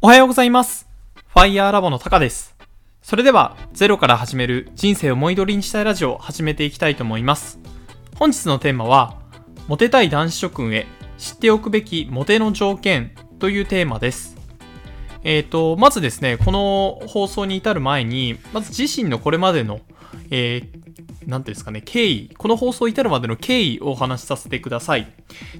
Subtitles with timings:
[0.00, 0.88] おはようございます。
[1.26, 2.54] ファイヤーラボのタカです。
[3.02, 7.58] それでは、ゼロから始める人生を思い通りにしたいラジオを始めていきたいと思います。
[8.14, 9.18] 本日のテーマは、
[9.66, 10.86] モテたい男子諸君へ
[11.18, 14.36] 知っておくべきモテの条件というテーマです。
[15.24, 19.80] えっ、と、まずですね、この放送に至る前に、まず自身のこれまでの、
[20.30, 20.77] えー、
[21.28, 25.12] なんていうんですかね、経緯、この放送至るまでの経緯をお話しさせてください。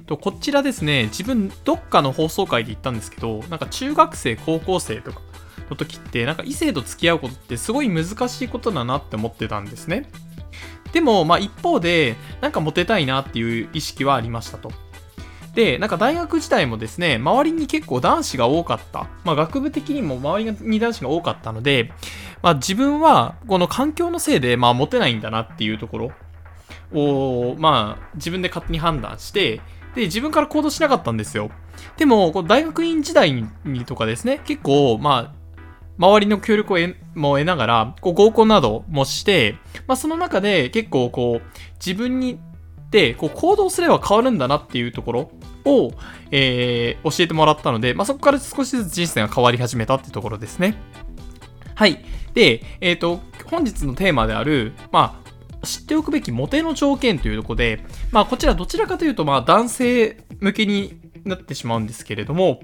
[0.07, 5.21] とこちらですね、自分、どっかの放送回で言ったんですけど、なんか中学生、高校生とか
[5.69, 10.09] の時って、なんか異性と付き合うことってすごい難しいことだなって思ってたんですね。
[10.91, 14.71] でも、まあ一方で、なんかモテたいなっていう意識はありましたと。
[15.53, 19.07] で、なんか大学時代もですね、周りに結構男子が多かった。
[19.23, 21.91] まあ学部的にも周りに男子が多かったので、
[22.41, 26.11] まあ自分はこの環境のせいで、まあモテないんだなっていうところ
[26.93, 29.61] を、まあ自分で勝手に判断して、
[29.95, 31.49] で、自分から行動しなかったんですよ。
[31.97, 33.31] でも、こう大学院時代
[33.65, 35.39] にとかですね、結構、まあ、
[35.97, 36.77] 周りの協力を
[37.15, 39.55] も得ながら、こう合コンなどもして、
[39.87, 42.39] まあその中で結構こう、自分に
[42.91, 45.31] で、こう行動すれば変わるんだなっていうところ
[45.65, 45.91] を、
[46.31, 50.75] えー、教えてもらったので、まあ、そこから少しずつ人生が変わり始めたっていうところですね。
[51.79, 52.03] はい。
[52.33, 55.23] で、えっ、と、本日のテーマである、ま
[55.61, 62.59] あ、知っておくべきモテの条件というとこで、まあ、こちらどちらかというと、まあ、男性向けになってしまうんですけれども、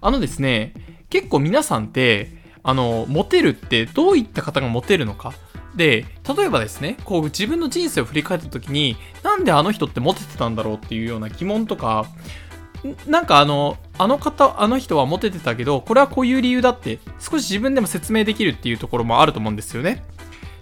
[0.00, 0.72] あのですね、
[1.10, 2.30] 結構皆さんって、
[2.62, 5.34] あの、モテるってどういった方がモテるのか、
[5.76, 12.06] で、例えばですね、こう自分の人生を振り返った時に、なんであの人ってモテてたんだろうっていうような疑問とか、
[13.06, 20.02] なんかあの、あの方、あの人はモテてたけど、これはこういう理由だって、少し自分でも説明できるっていうところもあると思うんですよね。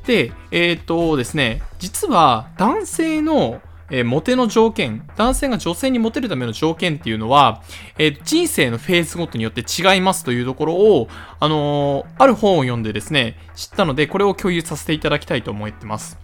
[0.06, 3.60] で、えっ、とですね、実は男性の
[3.90, 7.62] えー、モテの条件、男性が女性にモテるための条件っていうのは、
[7.96, 11.08] えー、人生のフェーズごとによって違いますというところを、
[11.40, 16.18] あの、ある本を読んでですね、知ったので、これを共有させていただきたいと思ってます。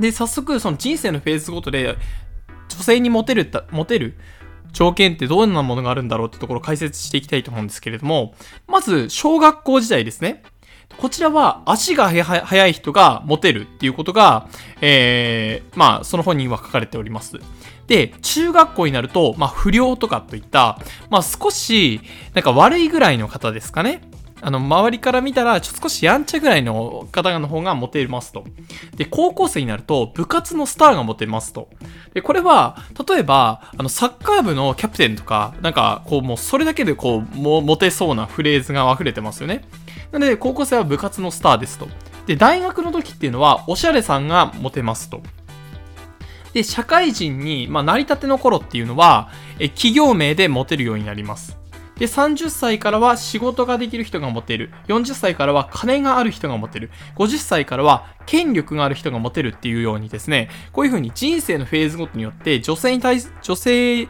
[0.00, 1.96] で、早速、その人生のフェーズごとで、
[2.68, 4.16] 女性にモテる、モテる
[4.72, 8.34] 条件ってどんなものがあるんだろうってところを解説していきたいと思うんですけれども、
[8.66, 10.42] まず、小学校時代ですね。
[10.96, 14.48] こちらは足が速い人がモテるっていうことが、
[14.80, 17.38] えー、まあ、その本には書かれております。
[17.86, 20.78] で、中学校になると、まあ、不良とかといった、
[21.10, 22.00] まあ、少し、
[22.34, 24.02] なんか悪いぐらいの方ですかね。
[24.40, 28.44] あの、周りから見たら、ちょっと少しやんちゃぐらいの方の方がモテますと。
[28.96, 31.68] で、高校生になると、部活のスターがモテますと。
[32.14, 32.78] で、これは、
[33.08, 39.64] 例えば、あの、サッカー部のキャプテンとか、なんか、こう、もうそれだけでこう、も、モテそうなフレーズが溢れてますよね。
[40.12, 41.88] なので、高校生は部活のスターですと。
[42.26, 45.22] で、大学の時っていうのは、おしゃれさんがモテますと。
[46.52, 51.56] で、社会人に、まあ、成り立ての頃っていうのは、え企業名でモテるようになります。
[51.98, 54.70] で、30歳からは仕事ができる人がモテる。
[54.86, 56.90] 40歳からは金がある人がモテる。
[57.16, 64.08] 50歳からは権力がある人がモテるっていうようにですね、こういう風に人生のフェーズごとによって女性に対す、女性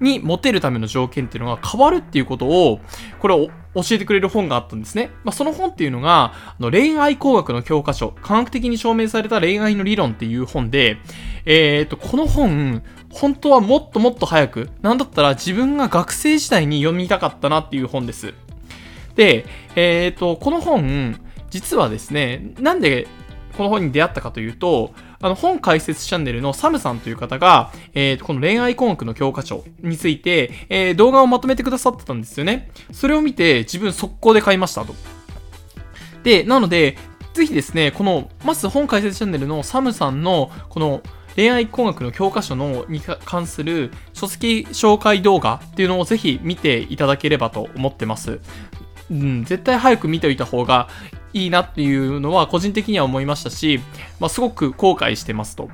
[0.00, 2.80] にモテるための条件っていうのが変わるっていうことを、
[3.20, 5.10] これを教えてくれる本があったんですね。
[5.22, 10.96] まあ、その本っていうのが、あの恋愛工学の教科書、科学的に証明された恋愛の理論っていう本で、
[11.44, 18.34] えっ、と、この本、本当はもっともっと早く、なんだったら自分が学生時代に読みたかったなっていう本です。
[19.16, 21.20] で、えっ、ー、と、この本、
[21.50, 23.08] 実はですね、なんで
[23.56, 32.70] この本に出会ったかというと、あの、本解説チャンネルのサムさんという方が、えっー、この恋愛工学の教科書について、えー、動画をまとめてくださってたんですよね。
[32.92, 34.94] それを見て、自分速攻で買いましたと。
[36.22, 36.96] で、なので、
[37.34, 41.02] ぜひですね、この、まず本解説チャンネルのサムさんの、この、
[41.40, 48.40] 恋愛工学の教科書のに関する書籍紹介動画っていうのをぜひ見ていただければと思ってます。
[49.10, 50.90] うん、絶対早く見ておいた方が
[51.32, 53.80] いいなっていうのは個人的には思いましたし、
[54.18, 55.70] まあ、すごく後悔してますと。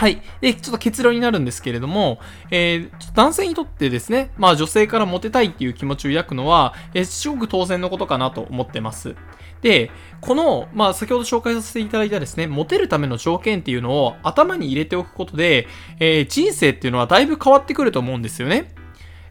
[0.00, 0.22] はい。
[0.40, 9.14] で、ちょっと結論になるんですけれども、えー、男性にとってですね、まあ女性からモテたいっていう気持ちを抱くのは、えー、すごく当然のことかなと思ってます。
[9.60, 9.90] で、
[10.22, 18.72] この、まあ先ほど紹介させていただいたですね、モテるための条件っていうのを頭に入れておくことで、えー、人生っていうのはだいぶ変わってくると思うんですよね。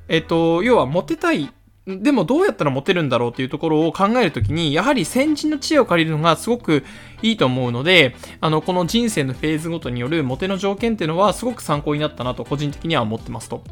[0.07, 1.51] えっ、と、要はモテたい
[1.97, 6.83] でもどうやったらモテるんだろうっていうところを考えるときに、やはり先人の知恵を借りるのがすごく
[7.21, 13.63] いいと思うので、あの、この人生のフェーズごとによるモテの条件っていうのはすごく参考になったなと個人的には思ってますと。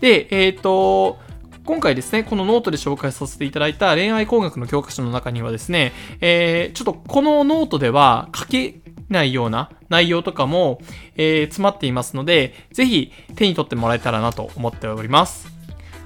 [0.00, 1.18] で、えっ、ー、と、
[1.64, 8.80] 今回ですね、このノートで紹介させていただいた恋愛工学の教科書の中にはですね、えー、ちょっとこのノートでは書け
[9.10, 10.80] ないような内容とかも、
[11.16, 15.59] えー、詰まっていますので、ぜひ手に取ってもらえたらなと思っております。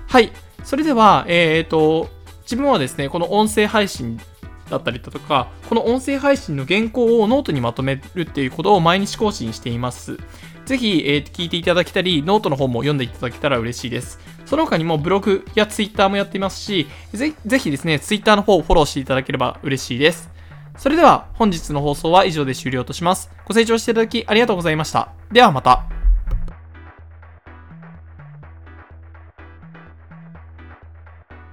[0.06, 0.32] はい。
[0.62, 2.08] それでは、えっ、ー、と、
[2.42, 4.20] 自分はですね、この音声配信
[4.70, 10.18] だったりだとか、この音声配信の原稿をノートにまとめるっていうことを毎日更新しています。
[10.66, 14.18] ぜひ、えー聞いていただけたり、ノートの方も読んでいただけたら嬉しいです。
[14.46, 20.30] その他にもブログやツイッターもやっていますし、ぜ、ぜひですね、ツイッターの方をフォローしていただければ嬉しいです。
[20.76, 23.30] それでは、本日の放送は以上で終了とします。
[23.46, 25.10] ご清聴していただきありがとうございました。
[25.30, 25.93] ではまた。